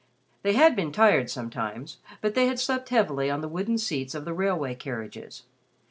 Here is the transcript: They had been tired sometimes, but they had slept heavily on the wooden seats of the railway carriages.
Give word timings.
They 0.41 0.53
had 0.53 0.75
been 0.75 0.91
tired 0.91 1.29
sometimes, 1.29 1.97
but 2.21 2.33
they 2.33 2.47
had 2.47 2.59
slept 2.59 2.89
heavily 2.89 3.29
on 3.29 3.41
the 3.41 3.47
wooden 3.47 3.77
seats 3.77 4.15
of 4.15 4.25
the 4.25 4.33
railway 4.33 4.73
carriages. 4.73 5.43